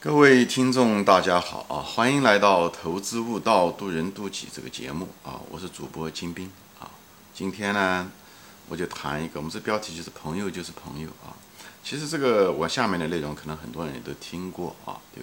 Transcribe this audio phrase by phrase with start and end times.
[0.00, 1.82] 各位听众，大家好啊！
[1.82, 5.40] 欢迎来到《投资悟道，渡人渡己》这个节目啊！
[5.50, 6.88] 我是主播金兵啊。
[7.34, 8.08] 今天呢，
[8.68, 11.34] 我就谈一个，我们这标题就是“朋友就是朋友”啊。
[11.82, 15.20] 其实这个我下面的内容，可能很多人也都听过啊，就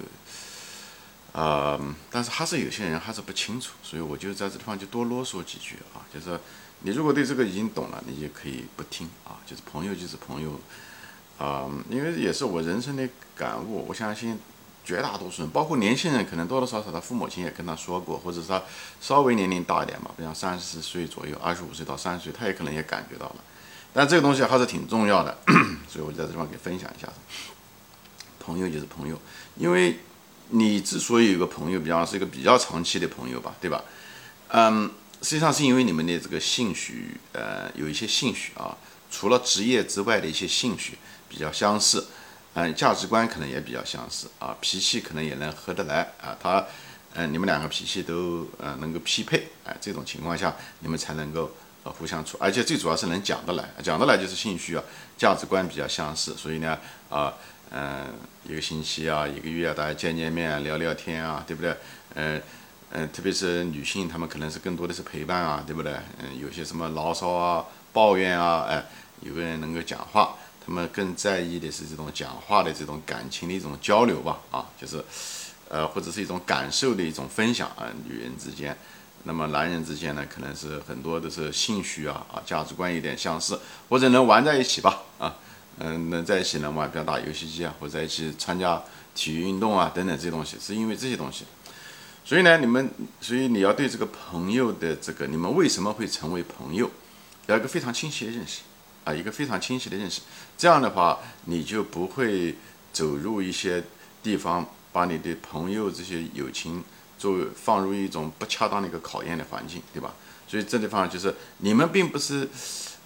[1.32, 1.80] 呃，
[2.12, 6.04] 但是还是有些人还是不清楚，所以我就在这地方就多啰嗦几句啊。
[6.14, 6.38] 就是
[6.82, 9.40] 你如果对这个已经懂了，你就可以不听啊。
[9.46, 10.60] 就是朋友就是朋友
[11.38, 13.08] 啊，因为也是我人生的
[13.38, 14.38] 感悟，我相信。
[14.86, 18.62] 绝大多数人，包括年轻人，可能多多少少他父母亲也跟他说过，或者是他
[19.02, 23.36] 稍微年龄大一点吧，比方三十岁左右，二十五岁到三十岁，他也可能也感觉到了。
[23.92, 25.36] 但这个东西还是挺重要的，
[25.90, 27.10] 所以我就在这地方给分享一下。
[28.40, 29.20] 朋友就是朋友，
[29.58, 29.98] 因为
[30.50, 33.84] 你之所以有个朋友，比方是一个比较长期的朋友吧，对吧？
[34.50, 34.92] 嗯，
[35.24, 38.78] 实际上是因为你们的这个兴趣，呃，有一些兴趣啊，
[39.10, 42.06] 除了职业之外的一些兴趣比较相似。
[42.58, 46.36] 嗯，价值观可能也比较相似啊，脾气可能也能合得来啊。
[46.42, 46.66] 他，
[47.14, 51.52] 嗯，你们两个脾气都呃能够匹配，哎，这种情况下你们才能够
[51.84, 54.82] 呃互相处，而且最主要是能讲得来，讲得来就是兴趣啊，
[55.18, 56.80] 价值观比较相似，所以呢，
[57.10, 57.34] 啊，
[57.72, 58.14] 嗯，
[58.48, 61.76] 一个星期啊，一个月啊大家见见面聊聊天啊，对不对？
[62.14, 62.42] 嗯
[62.92, 65.92] 嗯，特别是女性，她们可能是更多的是陪伴啊，对不对？
[66.20, 68.86] 嗯，有些什么牢骚啊、抱怨啊，哎，
[69.20, 70.38] 有个人能够讲话。
[70.66, 75.04] 他们更在意的是这种讲话的这种感情的一种交流吧，啊，就是，
[75.70, 77.88] 呃，或者是一种感受的一种分享啊。
[78.04, 78.76] 女人之间，
[79.26, 85.36] 那么男人之间呢，可能是很多都是兴趣啊啊，价值观有点相似，或者能玩在一起吧，啊，
[85.78, 88.82] 嗯，能在一起能玩，比如打游戏机啊，或者在一起参加
[89.14, 91.46] 体育运动啊等等这些东西，是因为这些东西。
[92.26, 92.90] 所以呢，你们，
[93.22, 96.90] 所以你要对这个朋友的这个，你们为什么会成为朋友，
[97.46, 98.62] 要一个非常清晰的认识。
[99.06, 100.20] 啊，一个非常清晰的认识，
[100.58, 102.56] 这样的话，你就不会
[102.92, 103.82] 走入一些
[104.22, 106.84] 地方，把你的朋友这些友情
[107.18, 110.14] 作为放入一种不恰当的一个考验的环境，对吧？
[110.48, 112.48] 所以这地方就是你们并不是，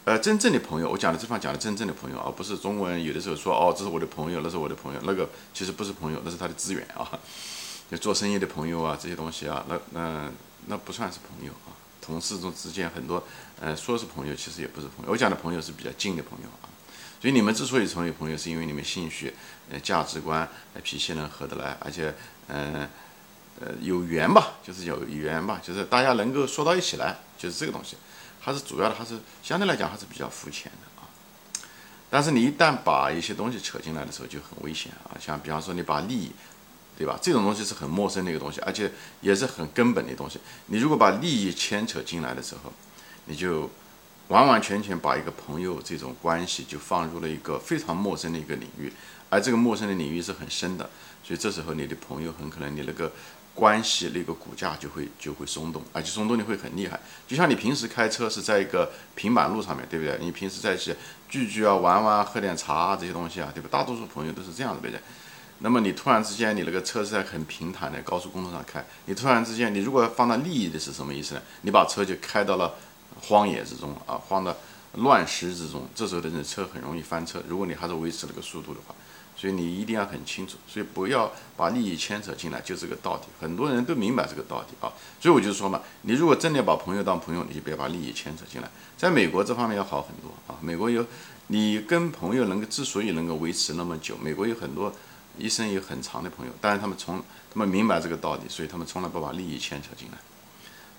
[0.05, 0.89] 呃，真正的朋友。
[0.89, 7.07] 我讲的这方讲的真正的朋友，而不是中国人有的时候说哦，这是我的朋友，那是我的朋友，那个其实不是朋友，那是他的资源啊，
[7.89, 10.29] 就做生意的朋友啊，这些东西啊，那那
[10.67, 11.78] 那不算是朋友啊。
[12.09, 13.23] 同事中之间很多，
[13.61, 15.11] 呃，说是朋友，其实也不是朋友。
[15.11, 16.67] 我讲的朋友是比较近的朋友啊。
[17.21, 19.33] 所以你们之所以成为朋友，是因为你们兴趣、
[19.69, 22.13] 呃，价值观、呃，脾气能合得来，而且，
[22.47, 22.89] 嗯，
[23.59, 27.95] 呃，有缘吧，就是有缘吧，就是大家能够说到一起来，就是这个东西，
[28.39, 31.07] 还是主要的，还是相对来讲还是比较肤浅的啊。
[32.09, 35.13] 但是你一旦把一些东西扯进来的时候，就很危险啊。
[35.19, 36.31] 像比方说，你把利益。
[36.99, 37.17] 对吧？
[37.21, 40.37] 这种东西是很陌生的一个东西，而且也是很根本的东西。
[40.65, 42.73] 你如果把利益牵扯进来的时候，
[43.23, 43.69] 你就
[44.27, 48.91] 完完全全把一个朋友这种关系就放入了一个非常陌生的一个领域，
[49.29, 50.89] 而这个陌生的领域是很深的。
[51.23, 53.09] 所以这时候你的朋友很可能你那个
[53.55, 56.99] 关系那个骨架就会就会松动，而且松动的会很厉害。
[57.25, 60.17] 就像你平时开车是在一个平板路上面对不对？
[60.19, 60.93] 你平时在一起
[61.29, 63.69] 聚聚啊、玩玩、喝点茶啊这些东西啊，对吧？
[63.71, 65.01] 大多数朋友都是这样子的人。
[65.61, 71.41] 那么你突然之间，你那个车是在很平坦的高速公路上开，你突然之间，你如果放到利益的是什么意思呢？
[71.63, 72.75] 你把车就开到了
[73.21, 74.55] 荒野之中啊，放到
[74.93, 77.43] 乱石之中，这时候的人车很容易翻车。
[77.47, 78.95] 如果你还是维持那个速度的话，
[79.35, 83.21] 所以你一定要很清楚，所以不要把利益牵扯进来，就这个道理。
[83.41, 84.87] 很多人都明白这个道理啊，
[85.19, 88.69] 所以我就说嘛，你如果真的把朋友当朋友，你就别把利益牵扯进来。
[88.97, 91.05] 在美国这方面要好很多啊，美国有
[91.47, 94.93] 你跟朋友能够之所以能够维持那么久，美国有很多。
[95.37, 97.23] 一生有很长的朋友，但是他们从
[97.53, 100.17] 他们明白这个道理，所以他们从来不把利益牵扯进来。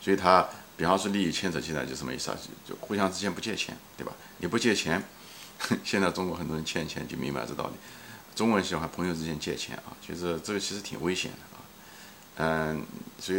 [0.00, 2.38] 所以他比方说利益牵扯进来就什么意思啊？
[2.66, 4.12] 就互相之间不借钱，对吧？
[4.38, 5.02] 你不借钱，
[5.84, 7.74] 现在中国很多人欠钱就明白这道理。
[8.34, 11.60] 中国人喜欢朋友之间借钱啊，其实这个其实挺危险的啊。
[12.36, 12.82] 嗯，
[13.18, 13.38] 所以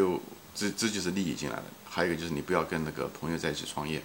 [0.53, 1.63] 这这就是利益进来了。
[1.85, 4.01] 还有一个就是你不要跟那个朋友在一起创业。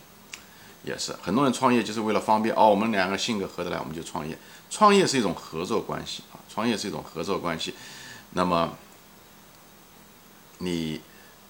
[0.86, 4.38] 也是很多人创业就是为了方便哦，我们两个性格合得来，我们就创业。
[4.70, 7.74] 创业是一种合作关系啊，创业是一种合作关系。
[8.30, 8.72] 那么，
[10.58, 11.00] 你、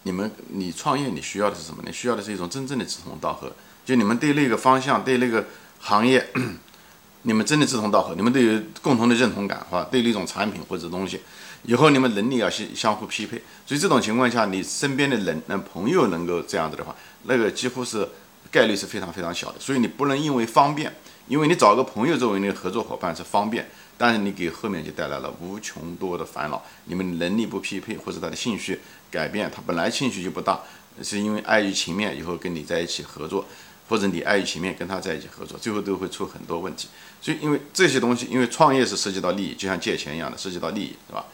[0.04, 1.82] 你们、你创业，你需要的是什么？
[1.86, 3.52] 你需要的是一种真正的志同道合。
[3.84, 5.44] 就你们对那个方向、对那个
[5.80, 6.26] 行业，
[7.22, 11.20] 你们真的志同道合，你们都有共同的认同感，哈，对那种产品或者东西，
[11.64, 13.42] 以后你们能力要相相互匹配。
[13.66, 18.08] 所以这种情况下，你身边的人、那朋友能够这样子的话，那个几乎是。
[18.50, 20.92] 概率是非常非常小的，所以你不能因为方便，
[21.28, 26.62] 因为你找个朋友作为那个合作伙伴是方便，但是你给后面就带来了无穷多的烦恼。
[26.84, 30.60] 你们能力不匹配，或者他的兴趣改变，他本来兴趣就不大，
[31.02, 33.44] 是因为碍于情面以后跟你在一起合作，
[33.88, 36.88] 或者你碍于情面跟他在一起合作，最后都会出很多问题。
[37.20, 41.24] 所以因为这些东西，因为创业是涉及到利益，就像借钱一样的涉及到利益，是吧？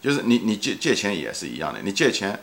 [0.00, 2.38] 就是你你借借钱也是一样的，你借钱，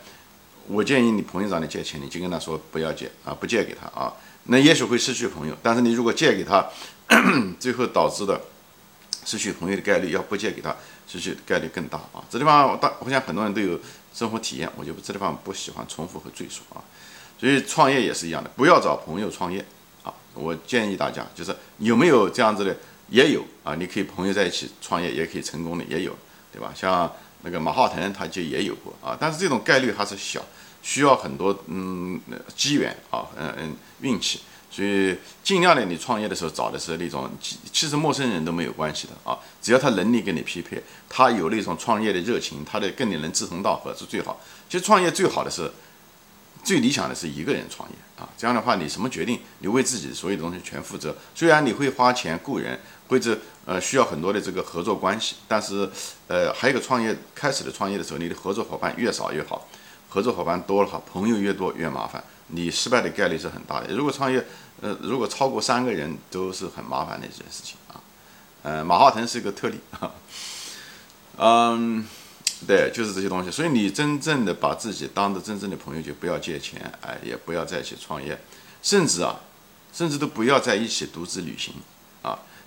[0.69, 4.13] 我建议你朋友找你借钱，你就跟他说不要借啊，不借给他啊，
[4.43, 6.63] 那也许会失去朋友，但是你如果借给他，
[7.59, 8.39] 最后导致的
[9.25, 10.75] 失去朋友的概率要不借给他
[11.07, 12.23] 失去概率更大啊。
[12.29, 13.79] 这地方大，我想很多人都有
[14.13, 16.77] 生活体验，我就这地方不喜欢重复和赘述啊。
[17.39, 19.65] 所以创业也是一样的，不要找朋友创业
[20.03, 20.13] 啊。
[20.35, 22.77] 我建议大家就是有没有这样子的，
[23.09, 26.15] 也有啊，你可以朋友在一起创业，也可以成功的，也有，
[26.53, 26.71] 对吧？
[26.75, 27.11] 像。
[27.41, 30.43] 那个马化腾他就也有过啊，但是这种概率还是小，
[30.81, 32.19] 需要很多嗯
[32.55, 44.41] 机缘啊，嗯嗯运气，所以尽量的你创业的时候找的是那种其实陌生人都没有关系的啊，只要他能力跟你匹配，他有那种创业的热情，他的跟你能志同道合是最好。
[44.69, 45.71] 其实创业最好的是。
[46.61, 51.15] 最理想的是一个人创业啊，这样的话你什么决定，你为自己所有东西全负责。
[51.33, 52.77] 虽然你会花钱雇人，
[53.07, 55.87] 或者呃需要很多的这个合作关系，但是
[56.25, 59.67] 呃还有个创业开始的创业的时候，你的合作伙伴越少越好，
[60.09, 63.93] 合作伙伴多了好，朋友越多越麻烦，你失败的概率是很大的。
[63.93, 64.43] 如果创业
[64.81, 68.01] 呃如果超过三个人都是很麻烦的一件事情啊，
[68.63, 70.11] 呃马化腾是一个特例啊，
[71.37, 72.07] 嗯。
[72.67, 73.49] 对，就是这些东西。
[73.49, 78.37] 所以你真正的把自己当着真正的朋友，就不要借钱，哎，也不要在一起创业，
[78.83, 79.39] 甚至啊，
[79.93, 81.75] 甚至都不要在一起独自旅行。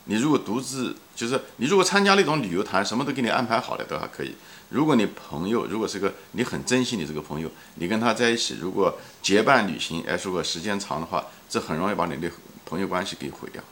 [0.04, 4.34] 你如果独自，就是你如果参加那种旅游团，什么都给你安排好了，都还可以。
[4.70, 12.31] 如果你朋友，如果是个你很珍惜你这个朋友，你跟他在一起，如果结伴旅行，哎，如果时间长的话，这很容易把你的
[12.64, 13.62] 朋友关系给毁掉。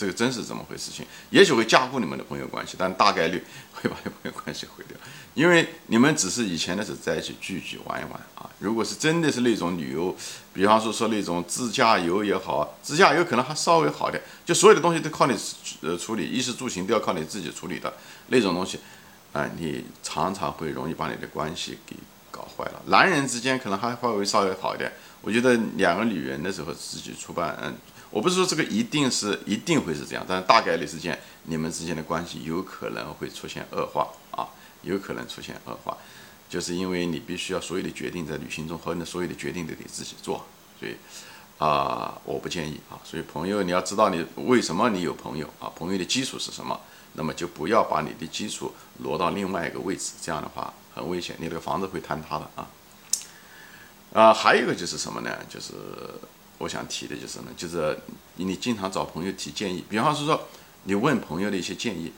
[0.00, 0.90] 这个真是这么回事？
[0.90, 4.96] 情也许会加固你们的朋友关系，但大概率 会把你朋友关系毁掉，
[5.34, 8.48] 因为你们只是以前的时候在一起聚聚玩一玩啊。
[8.60, 10.16] 如果是真的是那种旅游，
[10.54, 15.36] 比方说说那种自驾游也好，自驾游可能还稍微好点，就所有的东西都靠你
[15.82, 17.92] 呃处理，衣食住行都要靠你自己处理的
[18.28, 18.80] 那种东西，
[19.34, 21.94] 啊，你常常会容易把你的关系给
[22.30, 22.80] 搞坏了。
[22.86, 27.76] 男人之间可能还会稍微好一点，我觉得两个女人的时候自己出办，嗯。
[28.10, 34.48] 我不是说这个一定是一定会是这样，但是大概率事件，你们之间的关系有可能会出现恶化啊，
[34.82, 35.96] 有可能出现恶化，
[36.48, 40.44] 就是因为你必须要所有的决定在旅行中和你的所有的决定都得自己做，
[40.80, 40.96] 所以
[41.58, 46.80] 啊，我不建议啊，所以朋友你要知道你为什么你有朋友啊，朋友的基础是什么，
[47.12, 52.68] 那么就不要把你的基础挪到另外一个位置，这样的话很危险，你这个房子会坍塌的啊。
[54.12, 55.38] 啊，还有一个就是什么呢？
[55.48, 55.72] 就是。
[56.60, 57.98] 我想提的就是呢，就是
[58.36, 60.46] 你经常找朋友提建议，比方是说
[60.84, 62.12] 你问朋友的一些建议。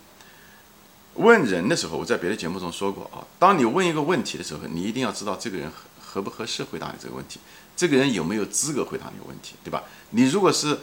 [1.15, 7.39] 问人的时候，我在别的节目中说过啊，当你问一个问题的时候，你一定要知道这个人合合不合适回答你这个问题，
[7.77, 9.85] 这个人有没有资格回答你问题，对吧？
[10.11, 10.77] 你如果是，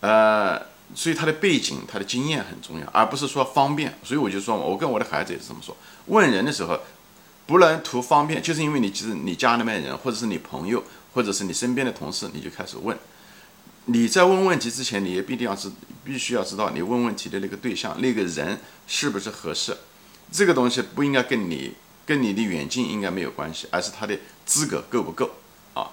[0.00, 0.58] 呃，
[0.94, 3.98] 所以他的背景、他的经验很重要，而不是说方便。
[4.02, 5.76] 所以我就说，我跟我的孩子也是这么说，
[6.06, 6.78] 问人的时候
[7.44, 10.82] 不能图方便，就是因为你其实你家里面人或者是你朋友。
[11.16, 12.94] 或者是你身边的同事，你就开始问。
[13.86, 15.72] 你在问问题之前，你也必定要知，
[16.04, 19.74] 必须要知道你问问题的那个对象、那个人是不是合适。
[20.30, 21.72] 这个东西不应该跟你
[22.04, 24.14] 跟你的远近应该没有关系，而是他的
[24.44, 25.30] 资格够不够
[25.72, 25.88] 啊？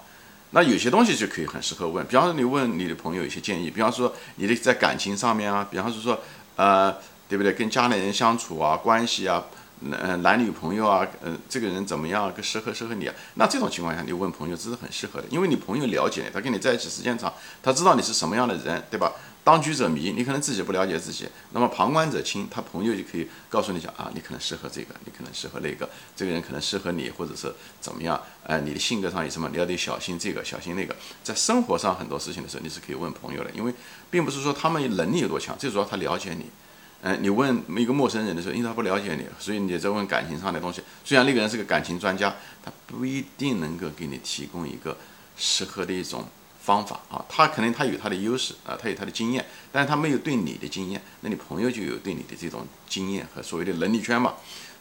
[0.50, 6.20] 那有些东西就可以很适合问，比方说你问你的朋友一些建议，比方说你的在感情上面啊，比方说说
[6.56, 6.92] 呃，
[7.30, 7.54] 对不对？
[7.54, 9.42] 跟家里人相处啊，关系啊。
[9.80, 12.32] 男男女朋友啊，呃，这个人怎么样？
[12.42, 13.14] 适合适合你啊？
[13.34, 19.12] 那这种情况下，你问朋友这是很适合的，因为你朋友了解你，他跟你在一起时间长，他知道你是什么样的人，对吧？
[19.42, 28.18] 当局者迷，你可能自己不了解自己，那么旁观者清，他朋友就可以告诉你讲啊，你可能适合这个，你可能适合那个，这个人可能适合你，或者是怎么样？
[28.44, 29.50] 哎，你的性格上有什么？
[29.52, 30.96] 你要得小心这个，小心那个。
[31.22, 33.74] 在生活上很多事情的时候，你是可以问朋友的，因为
[34.10, 36.46] 并不是说他们能力有多强，最主要他了解你。
[37.06, 40.82] 嗯，你问一个陌生人的时候，因为他不了解你，所以你在问感情上的东西。
[41.04, 42.34] 虽然那个人是个感情专家，
[42.64, 44.96] 他不一定能够给你提供一个
[45.36, 46.24] 适合的一种
[46.62, 47.22] 方法啊。
[47.28, 51.02] 他可能他有他的优势啊，他有他的经验，但是他没有对你的经验。
[51.20, 54.32] 那你朋友就有对你的这种经验和所谓的能力圈嘛。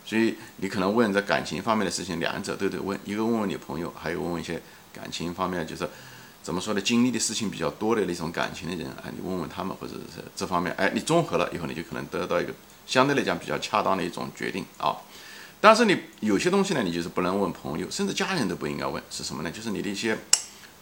[0.06, 4.62] 所以你可能问在感情方面的事情，两者都得问，一个问问你朋友，还有问问一些
[4.94, 5.90] 感情方面，就是。
[6.44, 6.82] 怎么说呢？
[6.82, 12.54] 经历的事情比较多的那种感情的人，哎，你问问他们，或者是这方面，哎，你综合了以后，你就可能得到一个
[12.86, 14.98] 相对来讲比较恰当的一种决定啊。
[15.62, 19.50] 但是你有些东西呢，你就是不能问朋友，甚至家人都不应该问，是什么呢？
[19.50, 20.18] 就是你的一些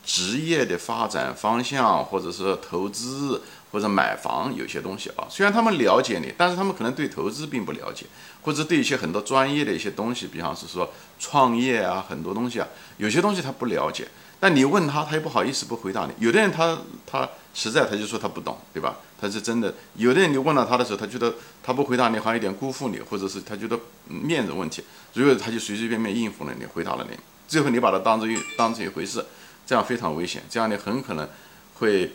[0.04, 5.28] 职业的发展方向，或者是投资或者买房有些东西啊。
[5.30, 8.08] 虽然他们了解你，但是他们可能对投资并不了解，
[8.42, 14.08] 或者对一些很多专业的一些东西，比方是说创业啊，很多东西啊，有些东西他不了解。
[14.42, 16.14] 但你问他，他又不好意思不回答你。
[16.18, 18.98] 有的人他他实在他就说他不懂，对吧？
[19.22, 19.72] 他是真的。
[19.96, 24.84] 有的人你问到他的时候，他觉得他不回答你，好像有点辜负你，或者是他觉得面子问题，
[25.14, 27.16] 所以他就随随便便应付了你，回答了你。
[27.48, 29.24] 最后你把他当成一当成一回事，
[29.64, 31.30] 这样非常危险，这样你很可能
[31.76, 32.12] 会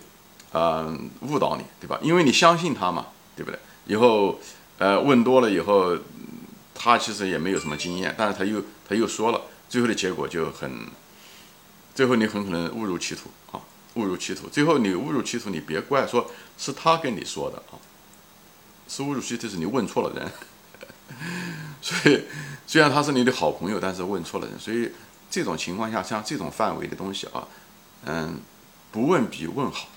[0.50, 1.96] 呃误导你，对吧？
[2.02, 3.06] 因为你相信他嘛，
[3.36, 3.60] 对不对？
[3.86, 4.40] 以后
[4.78, 5.96] 呃问多了以后，
[6.74, 10.88] 他其实也没有什么经验，但是他又他又说了，最后的结果就很。
[11.96, 13.60] 最后你很可能误入歧途啊，
[13.94, 14.46] 误入歧途。
[14.48, 17.80] 最后你误入歧途，你别怪说是他跟你说的啊，
[18.86, 20.30] 是误入歧途是你问错了人。
[21.80, 22.24] 所以
[22.66, 24.58] 虽然他是你的好朋友，但是问错了人。
[24.58, 24.90] 所以
[25.30, 27.48] 这种情况下，像这种范围的东西啊，
[28.04, 28.40] 嗯，
[28.92, 29.88] 不问比问好，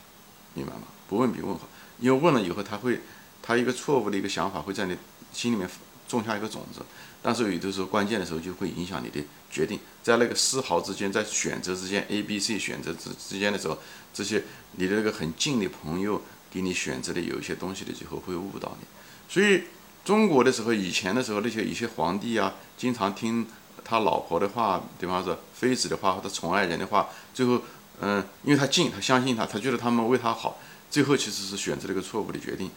[0.53, 0.83] 明白吗？
[1.09, 1.67] 不问比问好，
[1.99, 3.01] 因为问了以后，他会
[3.41, 4.95] 他一个错误的一个想法会在你
[5.33, 5.69] 心里面
[6.09, 6.81] 种下一个种子。
[7.21, 13.77] 但是有的时候关键的时候就会影响你的决定，在那个丝毫之间，在选择之间，A、B、C 选择之之间的时候，
[14.13, 14.43] 这些
[14.77, 18.87] 你的那个很近的朋友给你选择的有一些东西的时候会误导你。
[19.27, 19.63] 所以
[20.05, 23.45] 中国的时候，以前的时候，那些一些皇帝啊，经常听
[23.83, 27.61] 他老婆的话，比方说妃子的话或者宠爱人的话，最后，
[27.99, 30.57] 嗯，因为他近，他相信他，他觉得他们为他好，
[30.89, 32.71] 最后其实是选择了一个错误的决定。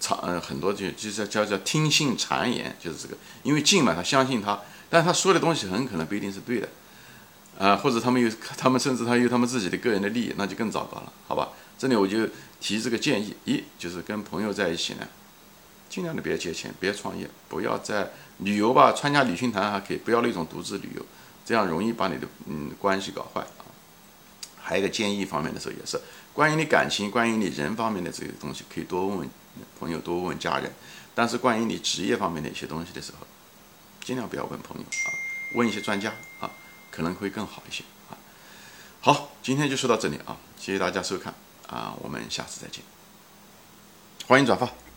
[0.00, 6.68] 常呃很多就就是叫叫听信谗言，就是这个，因为近嘛，他相信他，但他说的东西很可能不一定是对的，
[7.58, 11.50] 啊，或者他们有他们甚至他有他们自己的个人的利益，那就更糟糕了，好吧？
[11.78, 12.26] 这里我就
[12.60, 15.06] 提这个建议，一就是跟朋友在一起呢，
[15.88, 21.04] 尽量的别借钱，别创业，不要在旅游吧，参加旅行团还可以，不要那种独自旅游，
[21.44, 23.68] 这样容易把你的嗯关系搞坏啊。
[24.62, 26.00] 还有一个建议方面的时候也是，
[26.32, 29.30] 关于你感情，关于你人方面的这些东西，可以多问问。
[29.78, 30.72] 朋友多问家人，
[31.14, 33.26] 但是关于你职业方面的一些东西的时候，
[34.02, 35.08] 尽量不要问朋友啊，
[35.54, 36.50] 问一些专家啊，
[36.90, 38.18] 可能会更好一些啊。
[39.00, 41.34] 好，今天就说到这里啊，谢谢大家收看
[41.68, 42.82] 啊，我们下次再见，
[44.26, 44.89] 欢迎转发。